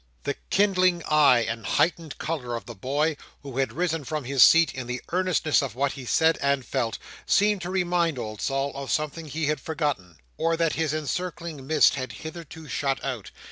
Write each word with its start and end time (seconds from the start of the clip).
The 0.23 0.33
kindling 0.49 1.03
eye 1.07 1.41
and 1.47 1.63
heightened 1.63 2.17
colour 2.17 2.55
of 2.55 2.65
the 2.65 2.73
boy, 2.73 3.17
who 3.43 3.59
had 3.59 3.71
risen 3.71 4.03
from 4.03 4.23
his 4.23 4.41
seat 4.41 4.73
in 4.73 4.87
the 4.87 4.99
earnestness 5.09 5.61
of 5.61 5.75
what 5.75 5.91
he 5.91 6.05
said 6.05 6.39
and 6.41 6.65
felt, 6.65 6.97
seemed 7.27 7.61
to 7.61 7.69
remind 7.69 8.17
old 8.17 8.41
Sol 8.41 8.71
of 8.73 8.89
something 8.89 9.27
he 9.27 9.45
had 9.45 9.59
forgotten, 9.61 10.17
or 10.37 10.57
that 10.57 10.73
his 10.73 10.91
encircling 10.91 11.67
mist 11.67 11.93
had 11.93 12.13
hitherto 12.13 12.67
shut 12.67 12.99
out. 13.05 13.29